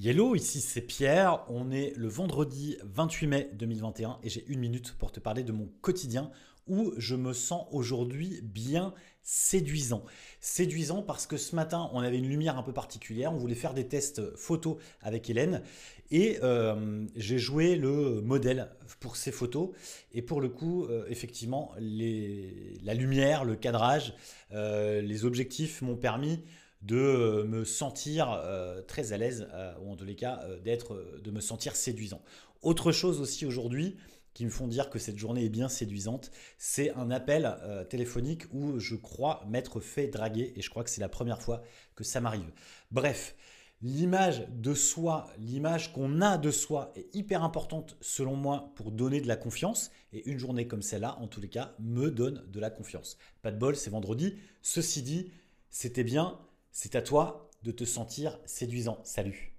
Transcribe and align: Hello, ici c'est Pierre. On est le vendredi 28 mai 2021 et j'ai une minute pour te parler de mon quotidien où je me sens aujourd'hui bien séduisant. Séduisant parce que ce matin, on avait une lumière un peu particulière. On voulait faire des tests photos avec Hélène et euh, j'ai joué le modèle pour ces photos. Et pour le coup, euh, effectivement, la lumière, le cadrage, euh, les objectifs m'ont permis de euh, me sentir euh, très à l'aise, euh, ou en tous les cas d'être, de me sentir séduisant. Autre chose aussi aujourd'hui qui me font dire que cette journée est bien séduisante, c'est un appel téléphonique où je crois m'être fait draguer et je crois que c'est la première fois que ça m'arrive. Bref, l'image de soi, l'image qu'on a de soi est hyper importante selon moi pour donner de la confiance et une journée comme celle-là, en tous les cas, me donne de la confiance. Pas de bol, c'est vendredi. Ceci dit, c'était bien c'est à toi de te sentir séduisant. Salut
Hello, 0.00 0.34
ici 0.34 0.62
c'est 0.62 0.80
Pierre. 0.80 1.44
On 1.48 1.70
est 1.70 1.92
le 1.96 2.08
vendredi 2.08 2.78
28 2.82 3.26
mai 3.26 3.50
2021 3.52 4.20
et 4.22 4.30
j'ai 4.30 4.42
une 4.48 4.58
minute 4.58 4.94
pour 4.98 5.12
te 5.12 5.20
parler 5.20 5.42
de 5.42 5.52
mon 5.52 5.68
quotidien 5.82 6.30
où 6.66 6.94
je 6.96 7.14
me 7.14 7.34
sens 7.34 7.66
aujourd'hui 7.72 8.40
bien 8.42 8.94
séduisant. 9.22 10.02
Séduisant 10.40 11.02
parce 11.02 11.26
que 11.26 11.36
ce 11.36 11.54
matin, 11.54 11.90
on 11.92 12.00
avait 12.00 12.16
une 12.16 12.28
lumière 12.28 12.56
un 12.56 12.62
peu 12.62 12.72
particulière. 12.72 13.34
On 13.34 13.36
voulait 13.36 13.54
faire 13.54 13.74
des 13.74 13.86
tests 13.86 14.34
photos 14.34 14.78
avec 15.02 15.28
Hélène 15.28 15.62
et 16.10 16.38
euh, 16.42 17.06
j'ai 17.14 17.38
joué 17.38 17.76
le 17.76 18.22
modèle 18.22 18.70
pour 18.98 19.16
ces 19.16 19.30
photos. 19.30 19.72
Et 20.14 20.22
pour 20.22 20.40
le 20.40 20.48
coup, 20.48 20.86
euh, 20.86 21.04
effectivement, 21.10 21.72
la 21.78 22.94
lumière, 22.94 23.44
le 23.44 23.56
cadrage, 23.56 24.14
euh, 24.52 25.02
les 25.02 25.26
objectifs 25.26 25.82
m'ont 25.82 25.96
permis 25.96 26.40
de 26.82 26.96
euh, 26.96 27.44
me 27.44 27.64
sentir 27.64 28.30
euh, 28.30 28.82
très 28.82 29.12
à 29.12 29.16
l'aise, 29.16 29.48
euh, 29.52 29.72
ou 29.82 29.92
en 29.92 29.96
tous 29.96 30.04
les 30.04 30.16
cas 30.16 30.44
d'être, 30.64 31.20
de 31.22 31.30
me 31.30 31.40
sentir 31.40 31.76
séduisant. 31.76 32.22
Autre 32.62 32.92
chose 32.92 33.20
aussi 33.20 33.46
aujourd'hui 33.46 33.96
qui 34.34 34.44
me 34.46 34.50
font 34.50 34.66
dire 34.66 34.88
que 34.88 34.98
cette 34.98 35.18
journée 35.18 35.44
est 35.44 35.50
bien 35.50 35.68
séduisante, 35.68 36.30
c'est 36.56 36.90
un 36.94 37.10
appel 37.10 37.54
téléphonique 37.90 38.44
où 38.50 38.78
je 38.78 38.96
crois 38.96 39.44
m'être 39.46 39.78
fait 39.78 40.06
draguer 40.06 40.54
et 40.56 40.62
je 40.62 40.70
crois 40.70 40.84
que 40.84 40.88
c'est 40.88 41.02
la 41.02 41.10
première 41.10 41.42
fois 41.42 41.62
que 41.96 42.02
ça 42.02 42.22
m'arrive. 42.22 42.50
Bref, 42.90 43.36
l'image 43.82 44.46
de 44.48 44.72
soi, 44.72 45.26
l'image 45.38 45.92
qu'on 45.92 46.22
a 46.22 46.38
de 46.38 46.50
soi 46.50 46.92
est 46.96 47.14
hyper 47.14 47.44
importante 47.44 47.98
selon 48.00 48.34
moi 48.34 48.72
pour 48.74 48.90
donner 48.90 49.20
de 49.20 49.28
la 49.28 49.36
confiance 49.36 49.90
et 50.14 50.26
une 50.30 50.38
journée 50.38 50.66
comme 50.66 50.80
celle-là, 50.80 51.18
en 51.20 51.26
tous 51.28 51.42
les 51.42 51.50
cas, 51.50 51.74
me 51.78 52.10
donne 52.10 52.42
de 52.48 52.58
la 52.58 52.70
confiance. 52.70 53.18
Pas 53.42 53.50
de 53.50 53.58
bol, 53.58 53.76
c'est 53.76 53.90
vendredi. 53.90 54.38
Ceci 54.62 55.02
dit, 55.02 55.30
c'était 55.68 56.04
bien 56.04 56.38
c'est 56.72 56.96
à 56.96 57.02
toi 57.02 57.50
de 57.62 57.70
te 57.70 57.84
sentir 57.84 58.40
séduisant. 58.46 58.98
Salut 59.04 59.51